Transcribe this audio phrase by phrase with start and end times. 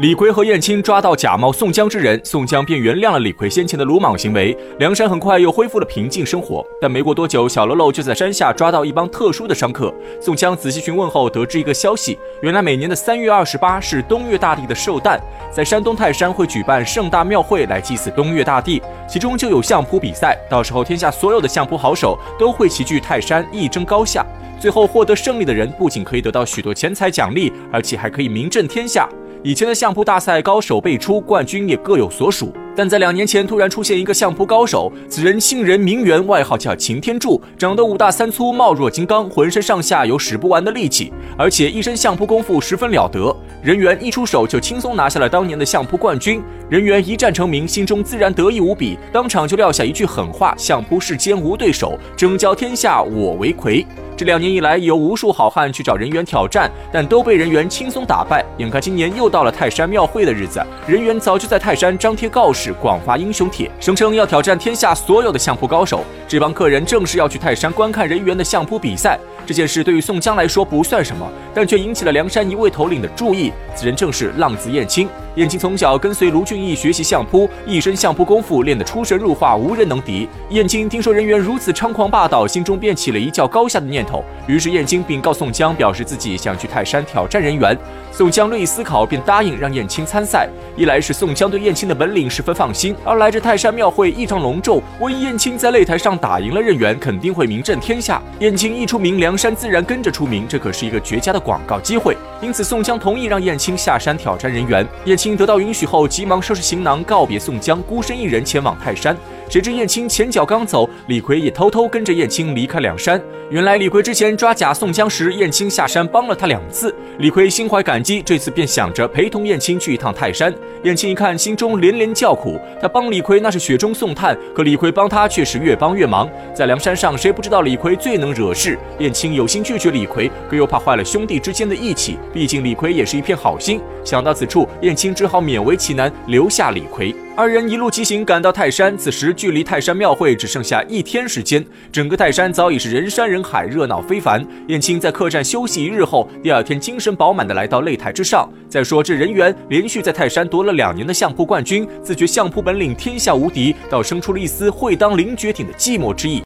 [0.00, 6.66] 李逵和燕青抓到假冒宋江之人，宋江便原谅了李逵先前的鲁莽行为，梁山很快又恢复了平静生活。
[6.80, 9.94] 但没过多久，小喽啰就在山下抓到一帮特殊的商客。
[10.18, 15.20] 宋江仔细询问后，得知一个消息：原来每年的三月二十八是东岳大帝的寿诞，
[15.52, 24.24] 在山东泰山会举办盛大庙会来祭祀东岳大帝，其中就有相扑比赛，到时候天下所有的相扑好手都会齐聚泰山，一争高下。
[24.58, 29.06] 最后获得胜利的人不仅可以得到许多钱财奖励，而且还可以名震天下。
[29.42, 32.52] 以前的相扑大赛高手辈出，冠军也各有所属。
[32.76, 43.34] 但在两年前，突然出现一个相扑高手，此人姓任名媛，外号叫擎天柱，长得五大三粗，貌若金刚，浑身上下有使不完的力气，而且一身相扑功夫十分了得。
[43.62, 46.42] 人猿一出手就轻松拿下了当年的相扑冠军。
[46.70, 53.84] 人猿一战成名，心中自然得意无比，当场就撂下一句狠话：“相扑世间无对手，争交天下我为魁。”
[54.16, 58.44] 这两年以来，有无数好汉去找人猿挑战，但都被人猿轻松打败。
[58.58, 66.04] 眼看今年又到了泰山庙会的日子，人猿早就在泰山张贴告示，是广发英雄帖，声称要挑战天下所有的相扑高手。
[66.28, 69.18] 这帮客人正是要去泰山观看人猿的相扑比赛。
[69.46, 73.52] 这件事对于宋江来说不算什么，但却引起了梁山一位头领的注意。
[73.74, 75.08] 此人正是浪子燕青。
[75.36, 80.28] 燕青从小跟随卢俊义学习相扑，一身相扑功夫练得出神入化，无人能敌。
[80.50, 84.24] 燕青听说人猿如此猖狂霸道，心中便起了一较高下的念头。
[84.46, 87.76] 于是燕青禀告宋江，表示自己想去泰山挑战人猿。
[88.12, 90.48] 宋江略一思考，便答应让燕青参赛。
[90.76, 98.20] 一来是宋江对燕青的本领十分放心，二来这泰山庙会异常隆重，万一燕青在擂台上打赢了人猿，肯定会名震天下。
[98.40, 102.16] 燕青一出名，梁梁山自然跟着出名，这可是一个绝佳的广告机会。
[102.42, 104.84] 因此，宋江同意让燕青下山挑战人员。
[105.04, 109.16] 燕青得到允许后，急忙收拾行囊告别宋江，孤身一人前往泰山。
[109.48, 113.20] 谁知燕青前脚刚走，李逵也偷偷跟着燕青离开梁山。
[113.50, 120.52] 原来李逵之前抓假宋江时，燕青下山帮了他两次，李逵心怀感激，这次便想着陪同燕青去一趟泰山。
[120.82, 122.58] 燕青一看，心中连连叫苦。
[122.80, 126.28] 他帮李逵那是雪中送炭，可李逵帮他却是越帮越忙。
[126.54, 128.78] 在梁山上，谁不知道李逵最能惹事？
[129.00, 133.78] 燕青青有心拒绝李逵，可又怕坏了兄弟之间的义气，毕竟李逵也是一片好心。
[134.02, 137.14] 想到此处，燕青只好勉为其难留下李逵。
[137.36, 138.96] 二人一路疾行，赶到泰山。
[138.96, 144.42] 此时距离泰山庙会只剩下一天时间，整个泰山早已是人山人海，热闹非凡。
[144.68, 148.50] 燕青在客栈休息一日后，第二天精神饱满地来到擂台之上。
[148.70, 156.40] 再说这人猿连续在泰山夺了两年的相扑冠军，自觉相扑本领天下无敌，倒生出了一丝会当凌绝顶的寂寞之意。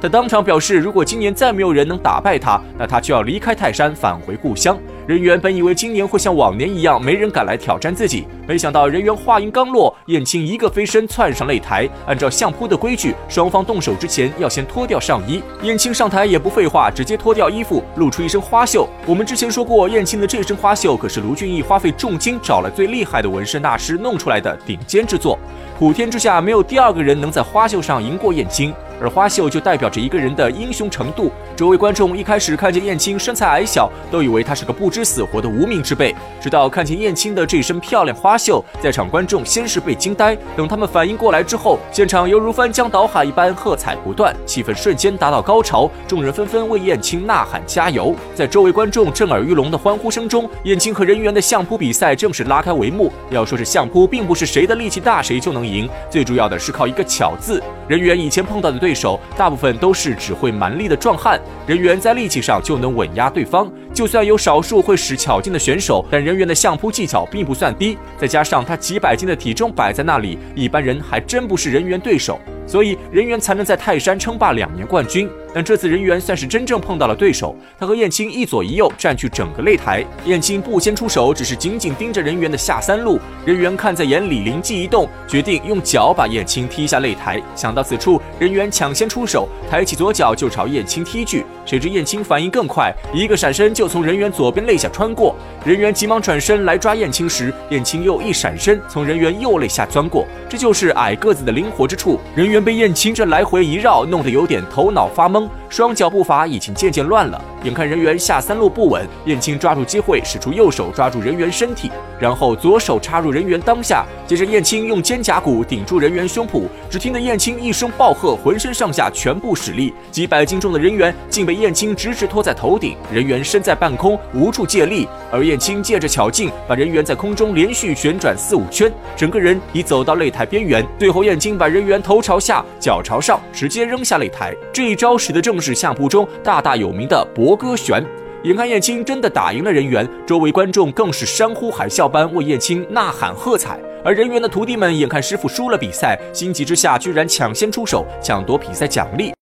[0.00, 4.78] 他当场表示，如果今年再没有人能打败他，那他就要离开泰山，返回故乡。
[5.06, 11.88] 人原本以为今年会像往年一样，没人敢来挑战自己，没想到人猿话音刚落，燕青一个飞身窜上擂台。
[12.06, 15.40] 按照相扑的规矩，双方动手之前要先脱掉上衣。
[15.62, 18.88] 燕青上台也不废话，直接脱掉衣服，露出一身花袖。
[19.06, 25.38] 我们之前说过，燕青的这身花袖可是卢俊义花费重金找了最厉害的纹身大师弄出来的顶尖之作。
[25.78, 28.74] 普天之下没有第二个人能在花袖上赢过燕青。
[29.00, 31.30] 而花袖就代表着一个人的英雄程度。
[31.54, 36.14] 周围观众一开始看见燕青身材矮小，都以为他是个不知死活的无名之辈。
[36.40, 48.14] 直到看见燕青的这身漂亮花袖，在场观众先是被惊呆，等他们反应过来之后，现场犹如翻江倒海一般，喝彩不断，气氛瞬间达到高潮，众人纷纷为燕青呐喊加油。
[48.34, 53.10] 在周围观众震耳欲聋的欢呼声中，燕青和人猿的相扑比赛正式拉开帷幕。
[53.30, 57.62] 要说是相扑，并不是谁的力气大谁就能赢，最主要的是靠一个巧字。
[57.88, 63.68] 人猿以前碰到的对对手，大部分都是只会蛮力的壮汉，人员在力气上就能稳压对方。
[63.96, 72.38] 就算有少数会使巧劲的选手，但人猿的相扑技巧并不算低，再加上他几百斤的体重摆在那里，一般人还真不是人猿对手。
[72.66, 75.30] 所以人猿才能在泰山称霸两年冠军。
[75.54, 83.18] 但这次人猿算是真正碰到了对手，他和燕青一左一右占据整个擂台，燕青不先出手，只是紧紧盯着人猿的下三路。
[83.46, 87.40] 人猿看在眼里，灵机一动，决定用脚把燕青踢下擂台。
[87.54, 91.46] 想到此处，人猿抢先出手，抬起左脚就朝燕青踢去。
[91.64, 95.34] 谁知燕青反应更快，一个闪身就从人员左边肋下穿过。
[95.64, 100.26] 人员急忙转身来抓燕青时，燕青又一闪身从人员右肋下钻过。
[100.48, 102.20] 这就是矮个子的灵活之处。
[102.34, 105.48] 人员被燕青这来回一绕，弄得有点头脑发懵。
[105.68, 111.90] 双脚步伐已经渐渐乱了，眼看人猿下三路不稳，燕青抓住机会，使出右手抓住人猿身体，
[112.20, 116.68] 然后左手插入人猿裆下，接着燕青用肩胛骨顶住人猿胸脯。
[116.88, 130.86] 只听得燕青一声暴喝，浑身上下全部使力，几百斤重的人猿竟被燕青直直拖在头顶，人猿身在半空，无处借力，而燕青借着巧劲，把人猿在空中连续旋转四五圈，整个人已走到擂台边缘。
[131.00, 134.54] 最后，燕青把人猿头朝下，脚朝上，直接扔下擂台。
[134.72, 138.04] 这一招使得正是相扑中大大有名的博歌旋。
[138.42, 143.80] 眼看燕青真的打赢了人猿，周围观众更是山呼海啸般为燕青呐喊喝彩。
[144.04, 149.35] 而人猿的徒弟们眼看师傅输了比赛，心急之下居然抢先出手抢夺比赛奖励。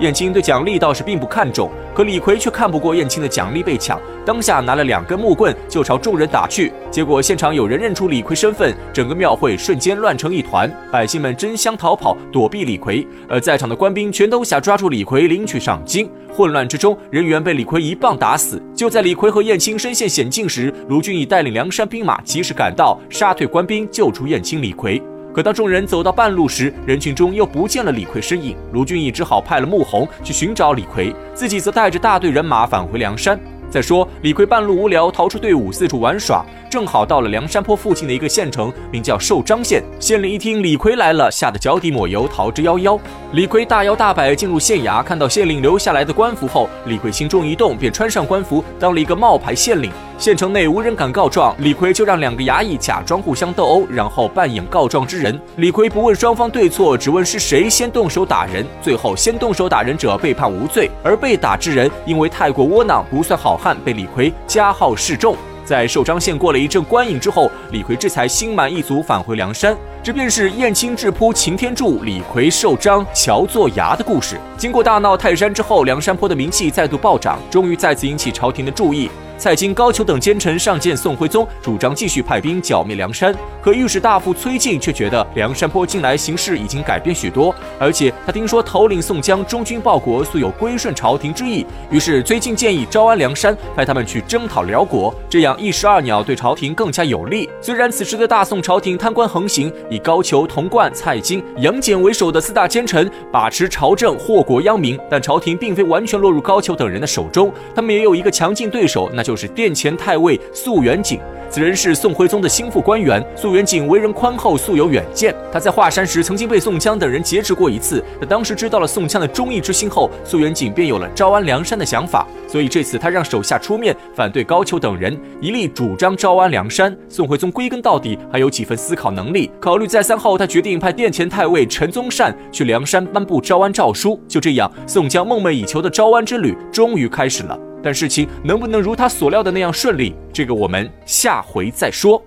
[0.00, 6.72] 燕青对奖励倒是并不看重，可李逵却看不过燕青的奖励被抢，当下拿了两根木棍就朝众人打去。
[6.88, 16.08] 结果现场有人认出李逵身份，整个庙会瞬间乱成一团，百姓们争相逃跑躲避李逵，而在场的官兵全都想抓住李逵领取赏金。
[16.32, 18.62] 混乱之中，人员被李逵一棒打死。
[18.76, 25.02] 就在李逵和燕青身陷险境时，卢俊义带领梁山兵马及时赶到，杀退官兵，救出燕青、李逵。
[25.34, 28.56] 可当众人走到半路时，人群中又不见了李逵身影。
[28.72, 33.38] 卢俊义只好派了穆弘去寻找李逵，自己则带着大队人马返回梁山。
[33.70, 36.44] 再说，李逵半路无聊，逃出队伍，四处玩耍。
[36.68, 39.82] 正好到了梁山坡附近的一个县城，名叫寿张县。
[39.98, 42.98] 县令一听李逵来了，吓得脚底抹油，逃之夭夭。
[43.32, 49.90] 李逵大摇大摆进入县衙，看到县令留下来的官服后，李逵心中一动，便穿上官服，当了一个冒牌县令。
[50.18, 55.38] 县城内无人敢告状，李逵就让两个衙役假装互相斗殴，然后扮演告状之人。
[55.56, 58.66] 李逵不问双方对错，只问是谁先动手打人。
[58.82, 65.36] 最后，先动手打人者被判无罪，而被打之人因为太过窝囊，不算好汉，被李逵加号示众。
[65.68, 69.76] 在寿张县过了一阵官瘾之后，李逵这才心满意足返回梁山。
[70.08, 74.40] 这便是燕青智扑擎天柱，李逵受张乔做牙的故事。
[74.56, 79.10] 经过大闹泰山之后，梁山坡的名气再度暴涨，终于再次引起朝廷的注意。
[79.36, 83.32] 蔡京、高俅等奸臣上见宋徽宗，主张继续派兵剿灭梁山。
[83.62, 91.64] 可御史大夫崔进却觉得梁山坡近来形势已经改变许多，而且他听说头领宋江忠君报国，素有归顺朝廷之意。
[91.88, 97.48] 于是崔进建议招安梁山，派他们去征讨辽国，这样一石二鸟，对朝廷更加有利。
[97.62, 109.28] 虽然此时的大宋朝廷贪官横行，以高俅、童贯、蔡京、杨戬为首的四大奸臣把持朝政，祸国殃民，但朝廷并非完全落入高俅等人的手中，他们也有一个强劲对手，那。
[109.28, 113.24] 就是殿前太尉宿元景，此人是宋徽宗的心腹官员。
[113.36, 115.34] 肃元景为人宽厚，素有远见。
[115.52, 118.04] 他在华山时曾经被宋江等人劫持过一次。
[118.20, 122.26] 他当时知道了宋江的忠义之心后，肃元景便有了招安梁山的想法。
[122.46, 126.96] 所以这次他让手下出面反对高俅等人，一力主张招安梁山。
[127.08, 129.50] 宋徽宗归根到底还有几分思考能力。
[129.60, 134.20] 考虑再三后，他决定派殿前太尉陈宗善去梁山颁布招安诏书。
[134.28, 137.58] 就这样，宋江梦寐以求的招安之旅终于开始了。
[137.82, 142.22] 但事情能不能如他所料的那样顺利，这个我们下回再说。